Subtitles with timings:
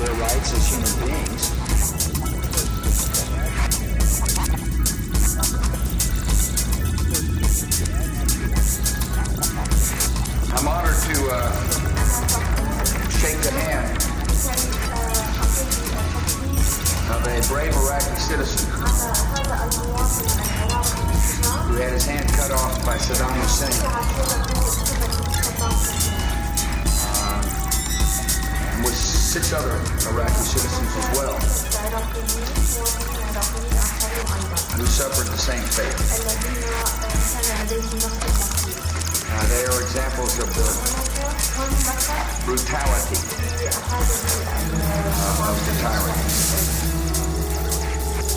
[0.00, 1.59] their rights as human beings.
[42.50, 43.22] brutality of
[45.62, 46.18] the tyrant.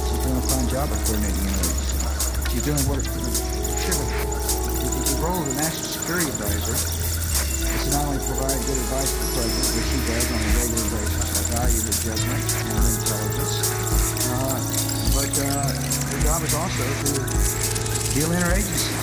[0.05, 1.97] You're doing a fine job of coordinating enemies.
[2.53, 5.01] You're doing what it should have.
[5.01, 9.17] The role of the National Security Advisor is to not only provide good advice to
[9.17, 11.33] the president, which he does on a regular basis.
[11.33, 13.65] I value his judgment and intelligence.
[14.29, 14.61] Uh,
[15.17, 17.17] but uh, the job is also to
[18.13, 18.93] deal interagency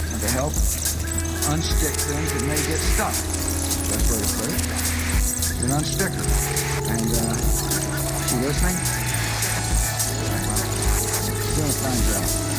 [0.00, 0.56] and to help
[1.52, 3.41] unstick things that may get stuck.
[4.12, 6.12] You're non sticker.
[6.90, 7.36] And, uh,
[8.28, 8.76] you listening?
[10.28, 10.56] Well,
[11.40, 12.51] she's gonna find out.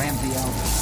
[0.00, 0.79] Ramsey out.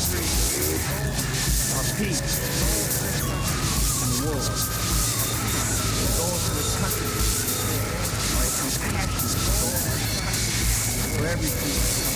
[0.00, 2.20] our peace
[4.00, 6.12] in the world, and
[6.56, 7.04] this country
[8.40, 9.28] our compassion
[11.18, 12.09] for every people.